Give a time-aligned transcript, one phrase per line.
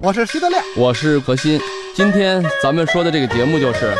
[0.00, 1.60] 我是徐德亮，我是何鑫。
[1.92, 3.96] 今天咱们说的这个节目就是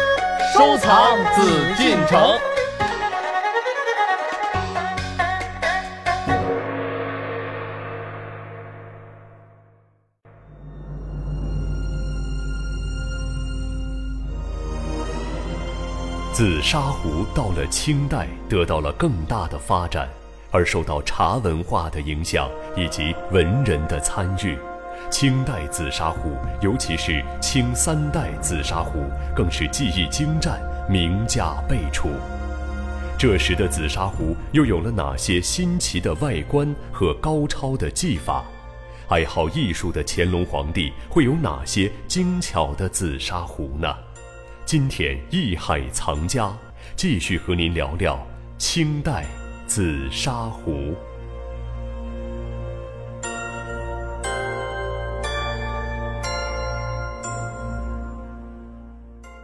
[0.55, 2.39] 收藏紫禁城。
[16.33, 20.09] 紫砂壶到了清代得到了更大的发展，
[20.53, 24.57] 而受到茶文化的影响以及文人的参与，
[25.11, 32.11] 清代紫砂壶，尤其是清三代紫砂壶，更是技艺精湛，名家辈出。
[33.19, 38.45] 这时的紫砂壶又有了哪些新奇的外观和高超的技法？
[39.09, 43.95] 爱好艺术的乾隆皇帝会有哪些精巧的紫砂壶呢？
[44.65, 46.51] 今天艺海藏家
[46.97, 48.19] 继续和您聊聊
[48.59, 49.25] 清代
[49.75, 50.95] 紫砂壶。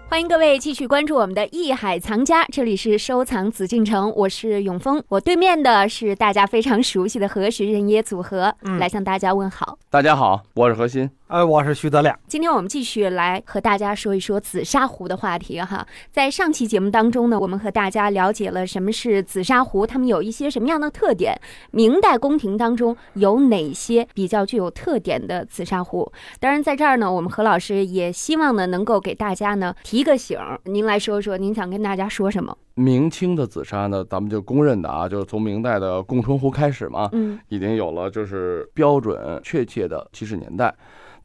[0.06, 9.78] 欢迎各位继续关注我们的艺海藏家，这里是收藏紫禁城，我是永峰，我对面的是大家非常熟悉的何时人耶组合，嗯来向大家问好。
[9.88, 11.08] 大家好，我是何鑫。
[11.28, 12.18] 呃，我是徐德亮。
[12.26, 15.86] 今天我们继续来和大家说一说紫砂壶的话题哈。
[16.10, 21.38] 在上期节目当中呢，我们和大家了解了什么是紫砂壶，它们有一些什么样的特点，
[21.70, 26.10] 明代宫廷当中有哪些比较具有特点的紫砂壶。
[26.40, 32.56] 当然，在这儿呢，我们何老师也希望呢能够给大家呢提个醒儿，您来说说您想跟大家说什么？
[32.72, 40.74] 明清的紫砂呢，咱们就公认的啊，就是从明代的供春壶开始嘛，嗯已经有了就是标准确切的起始年代。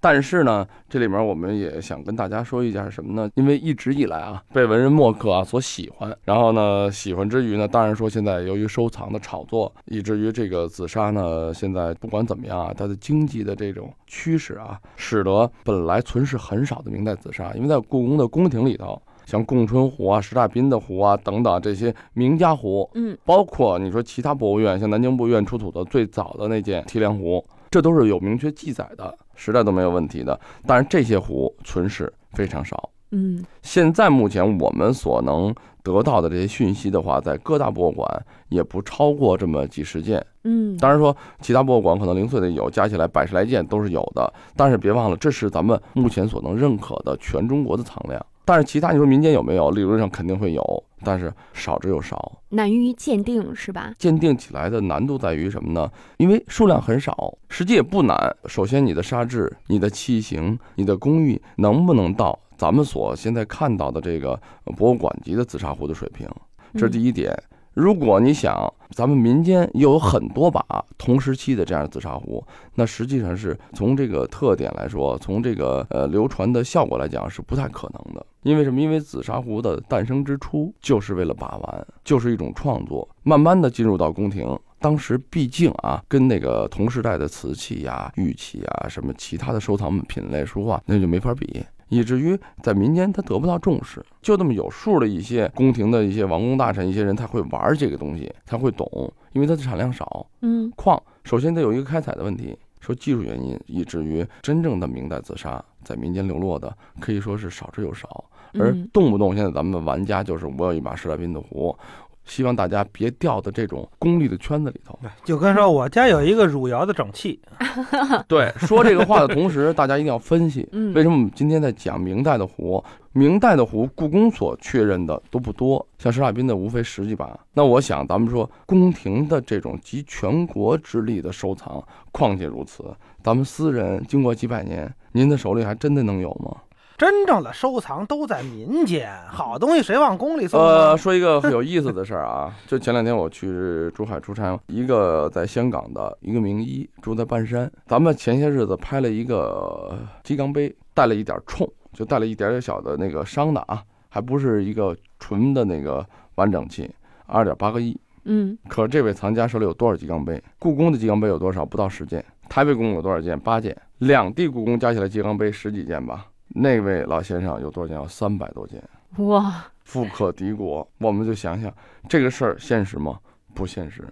[0.04, 3.32] 但是呢，这里面我们也想跟大家说一下什么呢？
[3.36, 19.02] 因为一直以来啊，被文人墨客啊所喜欢，然后呢，喜欢之余呢，当然说现在由于收藏的炒作，以至于这个紫砂呢，现在不管怎么样啊，它的经济的这种趋势啊，使得本来存世很少的明代紫砂，因为在故宫的宫廷里头。
[19.26, 27.42] 像供春壶啊、石大彬的壶啊等等这些名家壶，嗯，包括你说其他博物院，像南京博物院出土的最早的那件 提梁壶，
[27.74, 30.40] 这都是有明确记载的，时代都没有问题的。
[30.68, 32.88] 但是这些壶存世非常少。
[33.10, 35.52] 嗯现在目前我们所能
[35.82, 40.24] 得到的这些讯息的话，在各大博物馆也不超过这么几十件。
[40.44, 44.32] 嗯，当然说，其他博物馆可能零碎的有，加起来百十来件都是有的。
[44.56, 48.24] 但是别忘了，这是咱们目前所能认可的全中国的藏量。
[48.46, 49.72] 但是其他你说民间有没有？
[49.72, 52.40] 理论上肯定会有，但是少之又少。
[52.50, 53.94] 难于鉴定是吧？
[53.98, 55.92] 鉴定起来的难度在于什么呢？
[56.18, 58.36] 因为数量很少，实际也不难。
[58.46, 64.32] 首先，你的沙质、你的器型、你的工艺能不能到咱们所现在看到的这个
[64.66, 66.28] 呃博物馆级的紫砂壶的水平？
[66.74, 67.32] 这是第一点。
[67.74, 70.64] 如果你想，咱们民间又有很多把
[70.98, 72.46] 同时期的这样的紫砂壶，
[72.76, 78.24] 那实际上是从这个特点来说，从这个呃流传的效果来讲是不太可能的。
[78.44, 78.80] 因为什么？
[78.80, 84.48] 因为紫砂壶的诞生之初就是为了把玩，就是一种创作，慢慢的进入到宫廷。
[84.80, 91.64] 当时毕竟啊，跟那个同时代的瓷器呀、玉器呀、什么其他的收藏品类书画，那就没法比。
[91.90, 100.26] 以至于在民间他得不到重视，就那么有数的一些宫廷的一些王公大臣、一些人他会玩这个东西，他会懂，因为它的产量少。
[100.42, 111.76] 嗯矿首先得有一个开采的问题，说技术原因，以至于真正的明代紫砂在民间流落的可以说是少之又少，而嗯动不动现在咱们的玩家就是我有一把十大彬的壶。
[112.26, 114.98] 希望大家别掉到这种功利的圈子里头。
[115.24, 117.40] 就跟说我家有一个汝窑的整器，
[118.28, 122.84] 对，说这个话的同时，大家一定要分析， 嗯，为什么我们今天在讲明代的壶？
[123.16, 127.40] 明代的壶，故宫所确认的都不多，像施大彬的无非十几把。
[127.54, 132.84] 那我想，咱们说宫廷的这种集全国之力的收藏，况且如此，
[133.22, 136.58] 咱们私人经过几百年，您的手里还真的能有吗？
[136.98, 140.98] 真正的收藏都在民间，好东西谁往宫里送呃，啊？
[140.98, 156.90] 说一个很有意思的事儿啊， 就前两天我去珠海出差，一个在香港的一个名医住在半山，咱们前些日子拍了一个鸡缸杯，带了一点冲，就带了一点点小的那个伤的啊，还不是一个纯的那个完整器，
[157.26, 158.00] 二点八个亿。
[158.26, 160.42] 嗯可是这位藏家手里有多少鸡缸杯？
[160.58, 161.66] 故宫的鸡缸杯有多少？
[161.66, 162.24] 不到十件。
[162.48, 163.38] 台北故宫有多少件？
[163.38, 163.76] 八件。
[163.98, 166.28] 两地故宫加起来鸡缸杯十几件吧。
[166.54, 167.98] 那位老先生有多少件？
[167.98, 168.82] 有三百多件。
[169.18, 171.74] 哇，富可敌国，我们就想想
[172.08, 173.20] 这个事儿现实吗？
[173.54, 174.08] 不现实，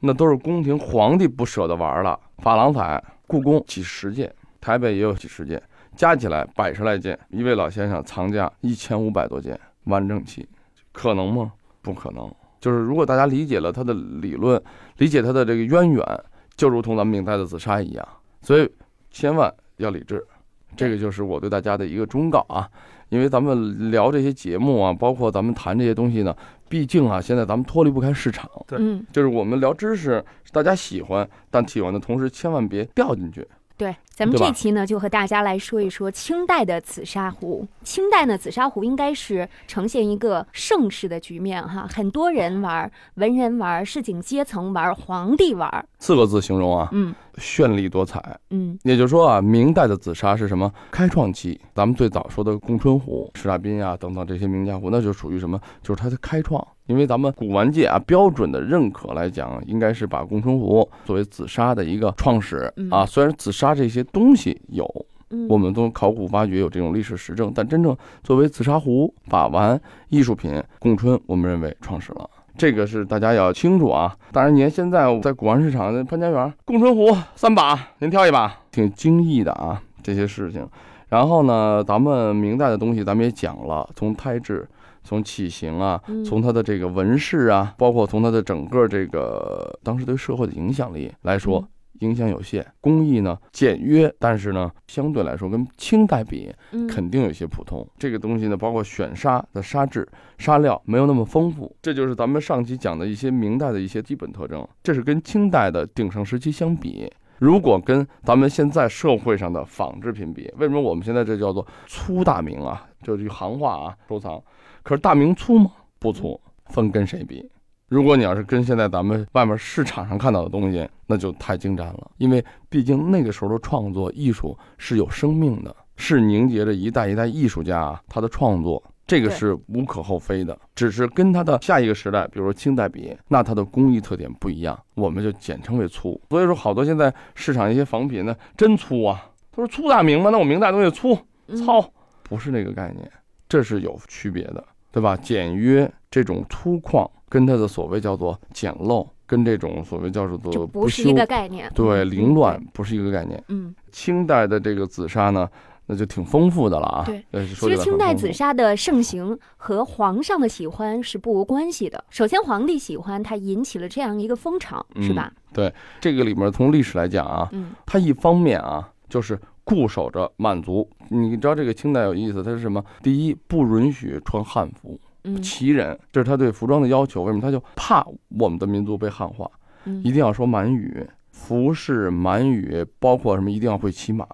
[0.00, 2.18] 那都是宫廷皇帝不舍得玩了。
[2.42, 5.62] 珐琅彩，故宫几十件，台北也有几十件，
[5.94, 7.18] 加起来百十来件。
[7.28, 10.48] 一位老先生藏家一千五百多件完整器，
[10.92, 11.52] 可能吗？
[11.82, 12.32] 不可能。
[12.58, 14.60] 就是如果大家理解了他的理论，
[14.96, 16.24] 理解他的这个渊源，
[16.56, 18.08] 就如同咱们明代的紫砂一样。
[18.40, 18.70] 所以
[19.10, 20.26] 千万要理智，
[20.74, 22.68] 这个就是我对大家的一个忠告啊。
[23.08, 26.36] 因为咱们聊这些节目啊，包括咱们谈这些东西呢，
[26.68, 33.46] 毕竟啊，现在咱们脱离不开市场，对嗯，就是我们聊知识，大家喜欢，但喜欢的同时千万别掉进去。
[33.76, 37.68] 对，咱们这期呢就和大家来说一说清代的紫砂壶。
[37.84, 48.38] 清代呢，紫砂壶应该是呈现一个盛世的局面哈，很多人玩，文人玩，市井阶层玩，皇帝玩，四个字形容啊，嗯绚丽多彩。
[48.48, 50.72] 嗯也就是说啊，明代的紫砂是什么？
[50.90, 51.60] 开创期。
[51.74, 55.60] 咱们最早说的贡春壶、石大彬啊等等这些名家壶，那就属于什么？
[55.82, 56.66] 就是它的开创。
[56.86, 63.04] 因为咱们古玩界啊标准的认可来讲，应该是把贡春壶作为紫砂的一个创始嗯啊。
[63.04, 64.86] 虽然紫砂这些东西有，
[65.30, 72.28] 嗯，我们都考古挖掘有这种历史实证，但真正作为紫砂壶、把玩艺术品，供春我们认为创始了。
[72.58, 74.16] 这个是大家要清楚啊！
[74.32, 80.66] 当然，您现在在古玩市场的潘家园，供春壶三把，您挑一把，挺精益的啊，这些事情。
[81.08, 84.66] 然后呢，咱们明代的东西咱们也讲了，从胎质、
[85.04, 91.68] 从器型啊，嗯从它的这个纹饰啊，包括从它的整个这个当时对社会的影响力来说，嗯
[92.00, 92.64] 影响有限。
[92.80, 97.86] 工艺呢简约，但是呢相对来说跟清代比嗯肯定有些普通。
[97.98, 100.06] 这个东西呢，包括选砂的砂质、
[100.38, 104.66] 砂料没有那么丰富，这就是咱们上期讲的一些明代的一些基本特征。
[104.82, 107.12] 这是跟清代的鼎盛时期相比。
[107.38, 112.86] 如果跟咱们现在社会上的仿制品比，为什么我们现在这叫做粗大明啊？
[113.02, 114.42] 就是一行话啊，收藏。
[114.82, 115.70] 可是大明粗吗？
[115.98, 117.46] 不粗，分跟谁比？
[117.88, 122.10] 如果你要是跟现在咱们外面市场上看到的东西，那就太精湛了。
[122.18, 130.58] 因为毕竟那个时候的创作艺术是有生命的，是凝结着一代一代艺术家啊他的创作，这个是无可厚非的。
[130.74, 136.20] 只是跟他的下一个时代，比如说清代比，那它的工艺特点不一样，我们就简称为粗。
[136.28, 139.30] 所以说，好多现在市场一些仿品呢，真粗啊！
[139.52, 140.30] 他说粗大明吗？
[140.30, 141.16] 那我明代东西粗，
[141.46, 141.88] 嗯糙，
[142.24, 143.08] 不是那个概念，
[143.48, 145.16] 这是有区别的，对吧？
[145.16, 153.42] 简约这种粗犷，跟它的所谓叫做简陋，跟这种所谓叫做就不不是一个概念，对嗯凌乱，不是一个概念。
[153.48, 155.48] 嗯，清代的这个紫砂呢，
[155.86, 157.04] 那就挺丰富的了啊。
[157.04, 162.04] 对其实清代紫砂的盛行和皇上的喜欢是不无关系的。
[162.10, 165.32] 首先，皇帝喜欢它，引起了这样一个风潮，是吧？
[165.52, 170.88] 对这个里面从历史来讲啊，嗯它一方面啊就是固守着满族。
[171.08, 172.84] 你知道这个清代有意思，它是什么？
[173.02, 175.05] 第一，不允许穿汉服，嗯
[175.42, 177.22] 旗人，这是他对服装的要求。
[177.22, 177.40] 为什么？
[177.40, 178.06] 他就怕
[178.38, 179.50] 我们的民族被汉化，
[179.84, 183.50] 嗯一定要说满语，服饰满语，包括什么？
[183.50, 184.26] 一定要会骑马，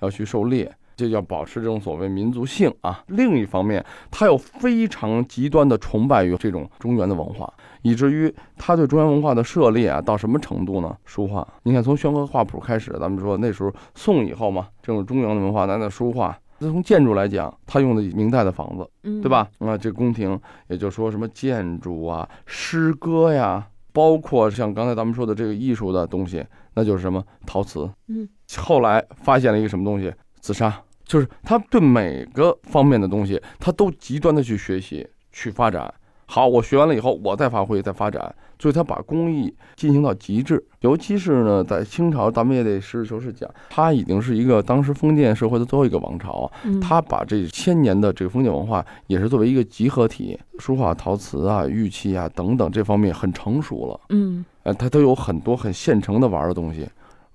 [0.00, 0.72] 要去狩猎。
[0.96, 3.02] 这要保持这种所谓民族性啊。
[3.06, 7.50] 另一方面，他又非常极端的崇拜于这种中原的文化，
[7.80, 10.94] 以至于他对中原文化的涉猎啊，到什么程度呢？
[11.06, 16.38] 书画，你看从宣和画谱开始，咱们说那时候宋以后嘛，这种中原的文化，咱的书画。
[16.68, 19.28] 从建筑来讲，他用的明代的房子，嗯，对？
[19.28, 19.48] 吧？
[19.60, 27.90] 啊，这宫廷，也就是说什么建筑啊、诗歌呀，包括像刚才咱们说的这个艺术的东西，那就是什么陶瓷。
[28.08, 28.28] 嗯，
[28.58, 30.12] 后来发现了一个什么东西？
[30.40, 35.92] 紫砂，就是他对每个方面的东西，他都极端的去学习、去发展。
[36.32, 40.64] 好，我学完了以后，我再发挥、再发展，所以他把工艺进行到极致。
[40.78, 46.48] 尤其是呢，在清朝，咱们也得实事求是讲，他已经是一个当时封建社会的最后一个王朝
[46.80, 54.00] 他把这千年的这个封建文化，也是作为一个集合体，书画、陶瓷啊、玉器啊等等这方面很成熟了。
[54.10, 56.88] 嗯呃，它都有很多很现成的玩的东西，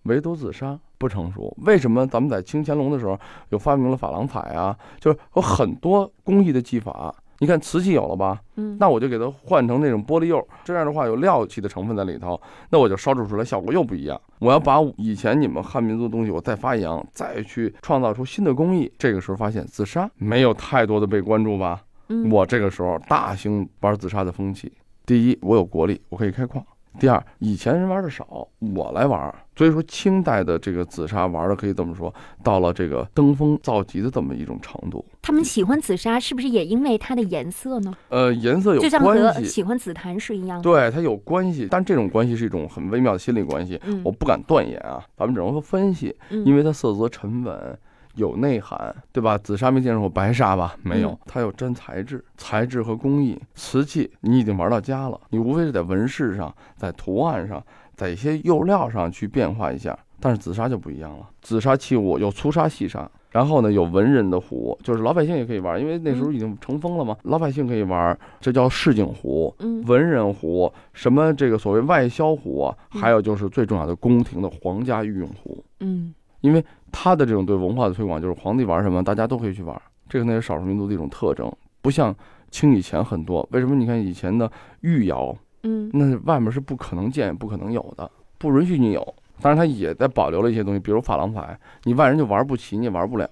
[0.04, 1.54] 唯独紫砂不成熟。
[1.66, 4.74] 为什么咱们在清乾隆的时候有发明了珐琅彩啊？
[5.02, 7.14] 就是有很多工艺的技法。
[7.40, 8.42] 你看瓷器有了吧？
[8.56, 12.40] 嗯，那我就给它换成那种玻璃釉，这样的话有料器的成分在里头，
[12.70, 14.20] 那我就烧制出来效果又不一样。
[14.40, 18.92] 我要把以前你们汉民族的东西我再发扬，再去创造出新的工艺。
[18.98, 21.82] 这个时候发现紫砂没有太多的被关注吧？
[22.10, 24.72] 嗯我这个时候大兴玩紫砂的风气。
[25.06, 26.64] 第一，我有国力，我可以开矿；
[27.00, 29.34] 第二，以前人玩的少，我来玩。
[29.58, 35.04] 所以说，清代的这个紫砂玩的可以这么说，到了这个登峰造极的这么一种程度。
[35.22, 37.94] 他们喜欢紫砂，是不是也因为它的颜色呢？
[38.10, 40.64] 呃，颜色有就像和关系，喜欢紫檀是一样的。
[40.64, 47.80] 对，它有关系，但这种关系是一种很微妙的心理关系，嗯，我不敢断言啊，咱们只能说分析，嗯因为它色泽沉稳。
[48.16, 49.38] 有内涵，对吧？
[49.38, 50.76] 紫砂没见过白砂吧？
[50.84, 53.40] 没有嗯，它有真材质、材质和工艺。
[53.54, 57.64] 瓷器你已经玩到家了，你无非是在纹饰上、在图案上、
[57.96, 59.98] 在一些釉料上去变化一下。
[60.20, 69.54] 但是紫砂就不一样了，紫砂器物有粗砂、细砂，然后呢有文人的壶，就是老百姓也可以玩，因为那时候已经成风了嘛，老百姓可以玩，这叫市井壶。
[69.60, 75.64] 嗯文人壶，什么这个所谓外销壶还有就是最重要的宫廷的皇家御用壶。
[75.82, 76.16] 嗯
[76.46, 82.16] 因为他的这种对文化的推广，就是皇帝玩什么，大家都可以去玩，这个那是少数民族的一种特征，不像
[82.52, 83.48] 清以前很多。
[83.52, 83.74] 为什么？
[83.74, 84.50] 你看以前的
[84.82, 89.02] 御窑，嗯那外面是不可能见、不可能有的，不允许你有。
[89.42, 93.28] 当然，它也在保留了一些东西，比如珐琅彩，你外人就玩不起，你也玩不了。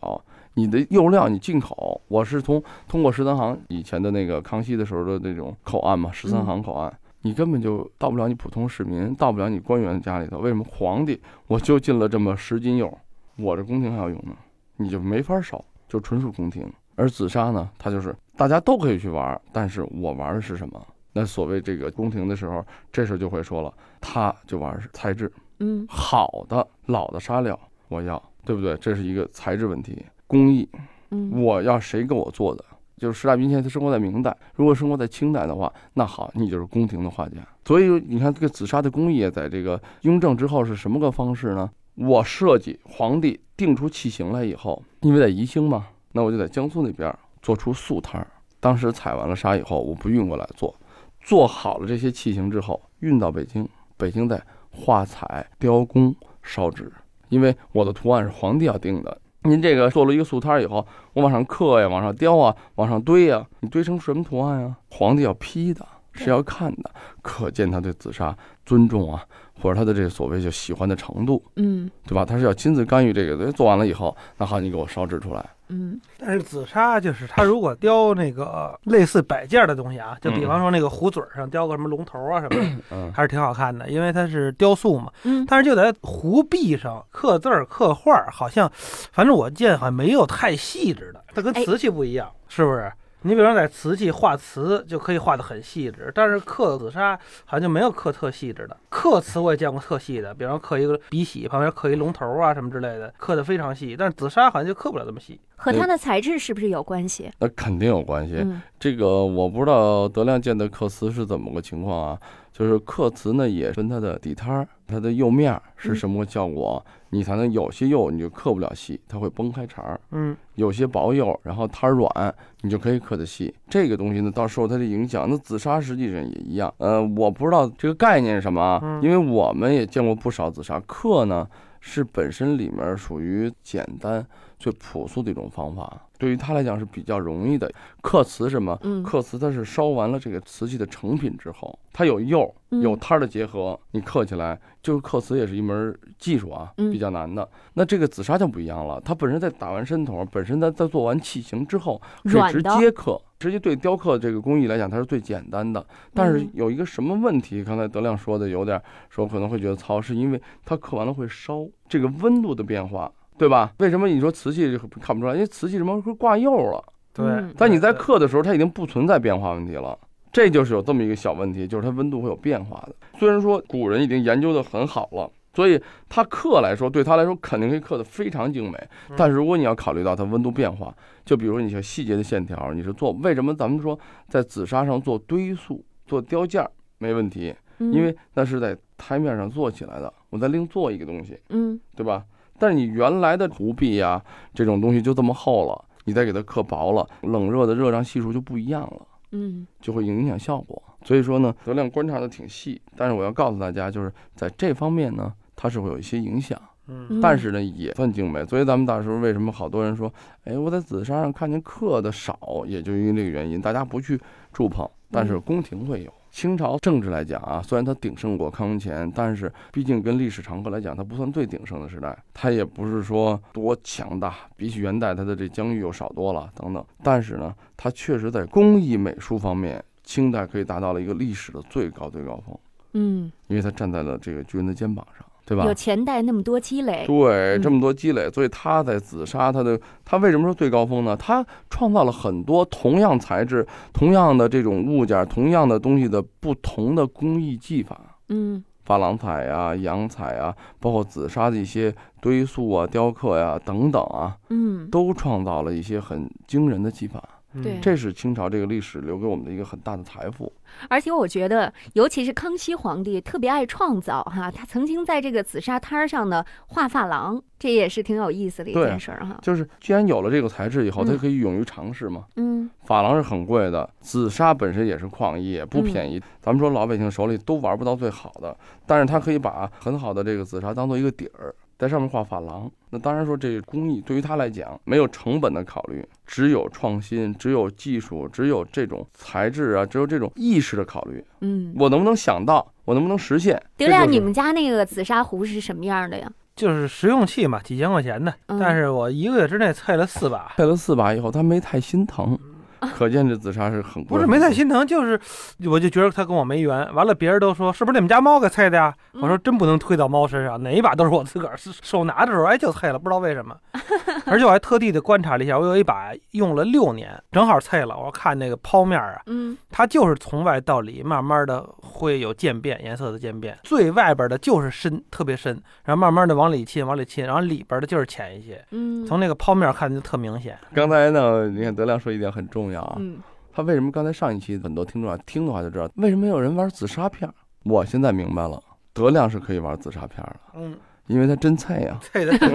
[0.55, 10.37] 你的釉料你进口，我是从通过十三行以前的那个康熙的时候的那种口岸嘛，十三行口岸，你根本就到不了你普通市民，到不了你官员家里头。
[10.39, 12.95] 为什么皇帝我就进了这么十斤釉，
[13.37, 14.35] 我这宫廷还要用呢？
[14.77, 16.65] 你就没法少，就纯属宫廷。
[16.95, 20.87] 而紫砂呢，它就是大家都可以去玩，但是我玩的是什么？
[21.11, 28.75] 那所谓这个宫廷的时候，这时候就会说了，他就玩材质，嗯好的老的砂料我要，对不对？
[28.77, 30.67] 这是一个材质问题，工艺
[31.11, 32.63] 嗯我要谁给我做的？
[32.97, 37.37] 就是石大彬现在他生活在明代，如果生活在清代的话，那好，你就是宫廷的画家。
[37.65, 41.69] 所以你看这个紫砂的工艺，在这个雍正之后是什么个方式呢？
[41.95, 48.27] 我设计皇帝定出器型来以后，因为在宜兴嘛，那我就在江苏那边做出素摊儿。
[48.59, 50.73] 当时采完了沙以后，我不运过来做，
[51.21, 56.91] 做好了这些器型之后，运到北京，北京再画彩、雕工、烧制。
[57.29, 64.75] 因为我的图案是皇帝要定的，您这个做了一个素摊儿以后，我往上刻呀，往上雕啊，往上堆呀，你堆成什么图案呀？
[64.89, 66.89] 皇帝要批的，是要看的，
[67.21, 69.23] 可见他对紫砂尊重啊，
[69.61, 72.23] 或者他的这个所谓就喜欢的程度，嗯对吧？
[72.23, 85.11] 他是要亲自干预这个，做完了以后，那好，你给我烧制出来，嗯但是紫砂就是他如果雕那个类似摆件的东西啊，就比嗯方说那个壶嘴上雕个什么龙头啊什么的，嗯，还是挺好看的，因为它是雕塑嘛。
[85.23, 88.71] 嗯但是就在壶壁上刻字儿、刻画儿，好像，
[89.11, 92.91] 反正我见好像没有太细致的，它跟哎瓷器不一样，是不是？
[93.23, 98.77] 你比方说在瓷器画瓷就可以画得很细致，但是刻紫砂好像就没有刻特细致的。
[98.89, 103.95] 刻瓷我也见过特细的，比方刻一个笔洗旁边刻一龙头啊什么之类的，刻得非常细。
[103.97, 105.39] 但是紫砂好像就刻不了这么细。
[105.55, 107.31] 和它的材质是不是有关系？
[107.39, 108.35] 那肯定有关系。
[108.37, 112.19] 嗯这个我不知道德亮见的刻瓷是怎么个情况啊？
[112.51, 123.53] 就是刻瓷呢，也分它的底摊儿、它的釉面儿是什么个效果，你才能有些釉你就刻不了细，它会崩开茬儿；嗯，有些薄釉，然后它软，你就可以刻得细。
[123.69, 125.29] 这个东西呢，到时候它的影响。
[125.29, 126.73] 那紫砂实际上也一样。
[126.79, 131.47] 呃，我不知道这个概念是什么啊，嗯因为我们也见过不少紫砂刻呢，
[131.79, 134.25] 是本身里面属于简单、
[134.63, 137.69] 最朴素的一种方法，对于他来讲是比较容易的。
[138.01, 138.79] 刻瓷什么？
[138.83, 147.45] 嗯刻瓷它是烧完了这个瓷器的成品之后，它有釉嗯有摊儿的结合，你刻起来就是刻瓷也是一门技术啊，嗯比较难的。
[147.73, 155.85] 那这个紫砂就不一样了，它本身在打完身头，本身它在做完器型之后可以直接刻，直接对雕刻这个工艺来讲，它是最简单的。
[156.13, 157.61] 但是嗯有一个什么问题？
[157.61, 163.11] 刚才德亮说的有点说可能会觉得糙，是因为它刻完了会烧，这个温度的变化，
[163.43, 163.73] 对吧？
[163.79, 165.33] 为什么你说瓷器看不出来？
[165.33, 166.81] 因为瓷器什么会挂釉了。
[167.13, 167.53] 对嗯。
[167.57, 169.97] 但你在刻的时候，它已经不存在变化问题了。
[170.31, 172.95] 这就是有这么一个小问题，就是它温度会有变化的。
[173.19, 178.77] 虽然说古人已经研究的很好了，所以它刻来说，对他来说肯定可以刻得非常精美。
[179.09, 192.23] 嗯但是如果你要考虑到它温度变化，就比如说你像细节的线条，你是做为什么咱们说在紫砂上做堆塑、做雕件儿没问题，嗯因为那是在台面上做起来的，我再另做一个东西，嗯对吧？
[192.57, 199.07] 但是你原来的壶壁呀、这种东西就这么厚了，你再给它刻薄了，冷热的热胀系数就不一样了。
[199.35, 200.81] 嗯就会影响效果。
[201.03, 208.45] 所以说呢，德亮观察的挺细，但是我要告诉大家，就是在这方面呢，它是会有一些影响，嗯但是呢也算精美。
[208.45, 214.21] 所以咱们大师为什么好多人说，哎，我在紫砂上看见刻的少，也就因为这个原因，大家不去
[214.53, 216.13] 触碰，但是宫廷会有。
[216.33, 226.83] 清朝政治来讲啊，虽然它鼎盛过康乾，但是毕竟跟历史长河来讲，它不算最鼎盛的时代，它也不是说多强大，比起元代它的这疆域又少多了等等。
[227.03, 232.59] 但是呢，它确实在工艺美术方面，清代可以达到了一个历史的最高最高峰，
[232.93, 235.73] 嗯，因为它站在了这个巨人的肩膀上，对吧有？
[235.73, 241.15] 前代那么多积累，对，嗯这么多积累，所以他在紫砂，他的他为什么说最高峰呢？
[241.17, 247.99] 他创造了很多同样材质、同样的这种物件、同样的东西的不同的工艺技法。
[248.29, 257.23] 嗯珐琅彩啊、洋彩啊，包括紫砂的一些堆塑啊、雕刻呀、等等啊，嗯，都创造了一些很惊人的技法。
[257.61, 260.51] 对这是清朝这个历史留给我们的一个很大的财富。
[260.89, 269.37] 而且我觉得，尤其是康熙皇帝特别爱创造哈，他曾经在这个紫砂摊儿上呢画珐琅，这也是挺有意思的一件事儿哈。
[269.41, 272.25] 就是既然有了这个材质以后，它嗯可以勇于尝试嘛。
[272.37, 276.19] 嗯珐琅是很贵的，紫砂本身也是矿业，也不便宜。
[276.41, 278.57] 咱们说老百姓手里都玩不到最好的，
[278.87, 282.71] 但是他可以把很好的这个紫砂当做一个底儿，在上面画珐琅。
[282.89, 291.23] 那当然说这个工艺对于他来讲没有成本的考虑，只有创新，只有技术，只有这种材质啊，只有这种意识的考虑。
[291.41, 292.65] 嗯，我能不能想到？
[292.85, 293.61] 我能不能实现？
[293.77, 296.31] 德亮，你们家那个紫砂壶是什么样的呀？
[296.55, 302.37] 就是实用器嘛，几千块钱的，嗯但是我一个月之内菜了四把，配了四把以后，他没太心疼，
[302.95, 304.17] 可见这紫砂是很贵。
[304.17, 305.19] 不是没太心疼，就是
[305.65, 306.93] 我就觉得它跟我没缘。
[306.93, 308.93] 完了，别人都说是不是你们家猫给菜的呀？
[309.13, 313.55] 嗯我说真不能推到猫身上，哪一把都是我自个儿是手拿的时候，哎就菜了，不知道为什么。
[314.25, 317.97] 而且我还特地的观察了一下，我有一把用了六年，正好菜了。
[317.97, 323.57] 我看那个剖面啊，嗯它就是从外到里，慢慢的会有渐变，颜色的渐变。
[323.63, 325.53] 最外边的就是深，特别深，
[325.85, 328.63] 然后慢慢的往里沁，往里沁，然后里边的就是浅一些。
[328.71, 330.57] 嗯，从那个剖面看就特明显。
[330.73, 333.21] 刚才呢，你看德亮说一点很重要啊，嗯。
[333.55, 337.29] 他为什么刚才上一期很多听众啊听的话就知道，为什么有人玩紫砂片？
[337.65, 338.59] 我现在明白了，
[338.93, 340.75] 德亮是可以玩紫砂片儿的，嗯，
[341.07, 342.47] 因为他真菜呀、 菜的多。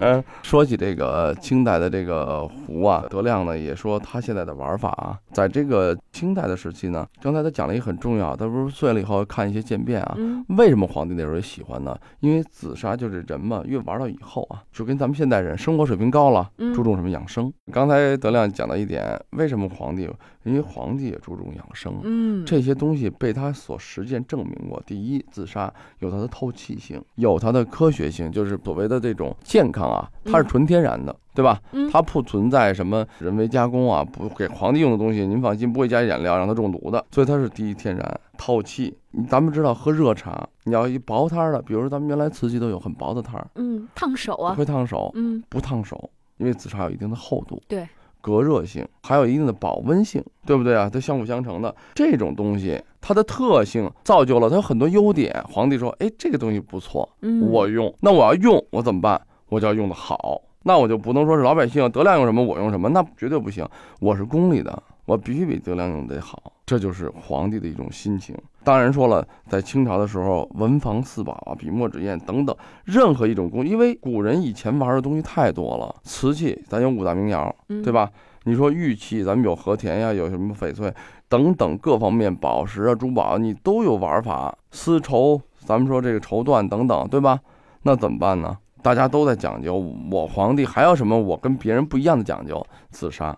[0.00, 10.14] 嗯， 说起这个清代的这个壶啊，德亮呢也说他现在的玩法啊，在这个清代的时期呢，刚才他讲了一个很重要，他不是碎了以后看一些渐变啊。
[10.16, 11.96] 嗯为什么皇帝那时候也喜欢呢？
[12.20, 17.52] 因为紫砂就是人嘛，越玩到以后啊，就跟咱们现代人生活水平高了，嗯注重什么养生。
[17.72, 20.08] 刚才德亮讲到一点，为什么皇帝？
[20.44, 21.98] 因为皇帝也注重养生。
[22.04, 24.80] 嗯，这些东西被他所实践证明过。
[24.84, 31.60] 第一，紫砂有它的透气性，有它的科学性，就是所谓的这种健康啊，它是嗯纯天然的，对吧？
[31.72, 37.04] 嗯它不存在什么人为加工啊，不给皇帝用的东西，您放心，不会加染料让它中毒的。
[37.10, 38.96] 所以它是第一天然透气。
[39.28, 47.88] 咱们知道喝热茶，你要一薄摊儿的，比如说咱们原来瓷器都有很薄的摊儿，嗯烫手啊，会烫手，嗯不烫手，因为紫砂有一定的厚度，对，
[48.20, 50.90] 隔热性，还有一定的保温性，对不对啊？
[50.92, 55.44] 它相辅相成的这种东西，它的特性造就了它有很多优点。
[55.46, 57.94] 皇帝说：“哎，这个东西不错，嗯我用。
[58.00, 59.20] 那我要用，我怎么办？
[59.50, 60.40] 我就要用的好。
[60.62, 63.68] 那我就不能说是老百姓德亮用什么我用什么，那绝对不行。
[64.00, 66.50] 我是宫里的，我必须比德亮用得好。
[66.64, 68.34] 这就是皇帝的一种心情。
[68.64, 78.10] 当然说了，在清朝的时候，文房四宝啊，笔墨纸砚等等，任何一种工，因为古人以前玩的东西太多了，瓷器咱有五大名窑，嗯对吧？
[78.46, 80.92] 你说玉器，咱们有和田呀，有什么翡翠
[81.28, 84.56] 等等各方面宝石啊、珠宝，你都有玩法。
[84.70, 87.40] 丝绸，咱们说这个绸缎等等，对吧？
[87.82, 88.56] 那怎么办呢？
[88.82, 89.76] 大家都在讲究，
[90.10, 92.64] 我皇帝还有什么我跟别人不一样的讲究？
[92.90, 93.34] 紫砂，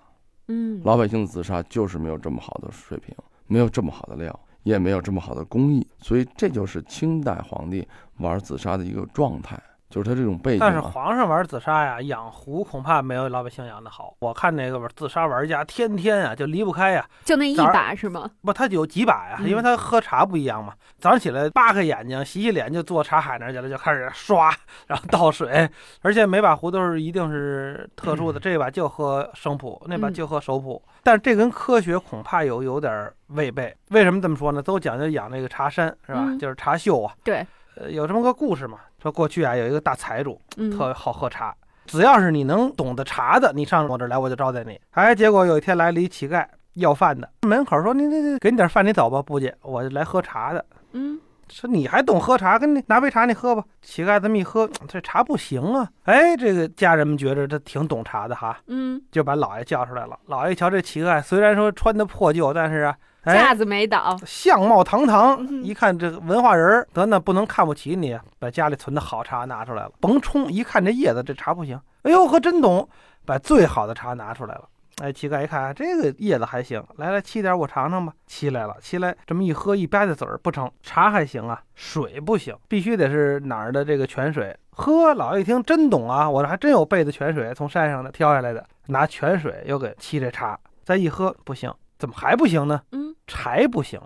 [0.48, 3.14] 嗯老百姓的紫砂就是没有这么好的水平，
[3.46, 7.86] 没有这么好的料，也没有这么好的工艺，所以这就是清代皇帝
[8.18, 9.56] 玩紫砂的一个状态，
[9.88, 10.80] 就是他这种背景、但是啊。
[10.82, 14.14] 皇上玩紫砂呀，养壶恐怕没有老百姓养的好。
[14.18, 18.28] 我看那个紫砂玩家天天啊就离不开呀，就那一把是吗？
[18.42, 20.74] 不，他有几把呀，嗯因为他喝茶不一样嘛。
[20.98, 24.52] 早上起来扒开眼睛，洗洗脸，就坐茶海那儿去了，就开始刷，
[24.86, 25.68] 然后倒水，
[26.02, 30.82] 而且每把壶都是一定是特殊的， 这把就喝生普，那把嗯就喝熟普。
[31.02, 33.72] 但是这跟科学恐怕有有点违背。
[33.90, 34.60] 为什么这么说呢？
[34.60, 36.24] 都讲究养那个茶山是吧？
[36.26, 37.14] 嗯就是茶秀啊。
[37.22, 37.46] 对，
[37.76, 41.54] 呃，有这么个故事嘛，说过去啊有一个大财主，嗯特好喝茶。
[41.84, 44.76] 只要是你能懂得茶的，你上我这儿来，我就招待你。
[44.90, 50.66] 哎，结果有一天来了一乞丐要饭的，门口说：“你你你，给你点饭，你走吧，不去，我就来喝茶的。
[50.90, 53.62] 嗯”说你还懂喝茶，给你拿杯茶你喝吧。
[53.80, 55.88] 乞丐这么一喝，这茶不行啊。
[56.02, 60.18] 哎，这个家人们觉着他挺懂茶的哈，嗯，就把老爷叫出来了。
[60.26, 72.88] 老爷一瞧这乞丐，虽然说穿的破旧，但是啊，哎，架子没倒，相貌堂堂，嗯一看这个文化人儿，得那不能看不起你，把家里存的好茶拿出来了，甭冲，一看这叶子，这茶不行，哎呦呵，真懂，
[73.24, 74.68] 把最好的茶拿出来了。
[75.02, 78.14] 哎，乞丐一看这个叶子还行，来来沏点我尝尝吧。
[78.26, 84.56] 沏来了，沏来这么一喝，一吧嗒嘴儿不成，茶还行啊，水不行，必须得是哪儿的这个泉水。
[84.70, 92.82] 呵，老爷一听真懂啊，我这还真有备的泉水，从山上的挑下来的，拿泉水又给沏这茶，再一喝不行，怎么还不行呢？
[92.92, 94.00] 嗯柴不行。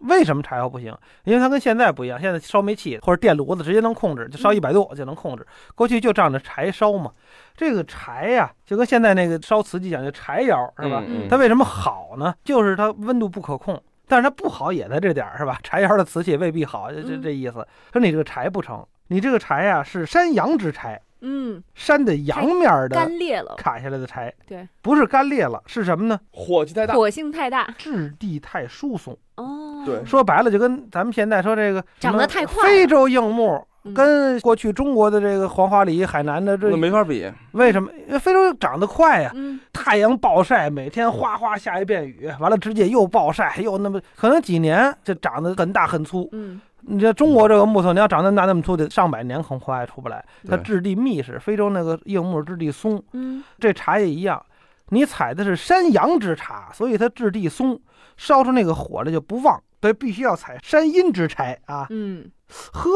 [0.00, 0.94] 为什么柴油不行？
[1.24, 5.46] 因为它跟现在不一样，现在烧煤气或者电炉子直接能控制，就烧嗯一百度就能控制。
[5.74, 7.10] 过去就仗着柴烧嘛。
[7.56, 11.02] 这个柴呀、就跟现在那个烧瓷器讲究柴窑是吧？
[11.06, 12.34] 嗯它为什么好呢？
[12.44, 15.58] 就是它温度不可控，但是它不好也在这点儿是吧？
[15.62, 17.66] 柴窑的瓷器未必好，就这意思。
[17.90, 26.20] 说你这个柴不成，你这个柴呀、是山羊之柴，嗯，山的阳面的干裂了，砍下来的柴，对，不是干裂了，是什么呢？
[26.30, 27.66] 火气太大，火性太大。
[27.78, 29.16] 质地太疏松。
[29.36, 30.04] 哦，对。
[30.04, 33.94] 说白了，就跟咱们现在说这个长得太快非洲硬木嗯。
[33.94, 37.30] 跟过去中国的这个黄花梨、海南的这那没法比。
[37.52, 37.90] 为什么？
[38.06, 39.58] 因为非洲长得快呀、嗯。
[39.72, 46.28] 太阳暴晒，每天哗哗下一遍雨，完了直接又暴晒，又那么可能几年就长得很大很粗。
[46.32, 50.24] 嗯你这中国这个木头，你要长那么大那么粗，得上百年恐怕也出不来。
[50.48, 54.44] 它质地密实，非洲那个硬木质地松，嗯这茶叶一样。
[54.90, 57.80] 你采的是山阳之茶，所以它质地松，
[58.16, 59.62] 烧出那个火来就不旺。
[59.80, 61.86] 所以必须要采山阴之柴啊！
[61.90, 62.24] 嗯，
[62.72, 62.88] 呵，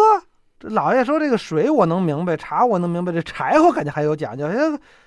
[0.59, 4.47] 这老爷说这个水我能明白，茶我能明白，这柴火感觉还有讲究。
[4.47, 4.55] 哎，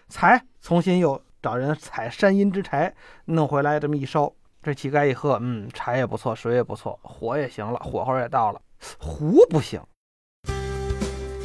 [0.08, 2.94] 采重新又找人采山阴之柴，
[3.26, 8.62] 弄回来这么一烧，这乞丐一喝，嗯，柴也不错，水也不错，火也行了，火候也到了，
[8.98, 9.82] 壶不行。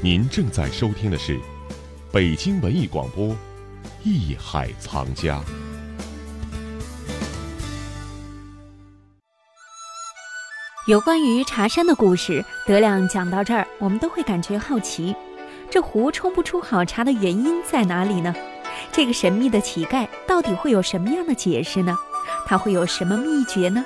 [0.03, 1.39] 您正在收听的是
[2.13, 3.29] 北京文艺广播
[4.03, 5.39] 《艺海藏家》。
[10.87, 15.17] 有关于茶山的故事，德亮讲到这儿，我们都会感觉好奇：
[15.69, 18.33] 这壶冲不出好茶的原因在哪里呢？
[18.93, 21.97] 这个神秘的乞丐到底会有什么样的解释呢？
[22.47, 23.85] 他会有什么秘诀呢？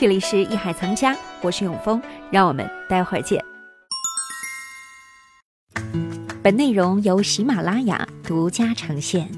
[0.00, 3.44] 这里是艺海藏家，我是永峰，让我们待会儿见。
[6.42, 9.30] 本内容由喜马拉雅独家呈现。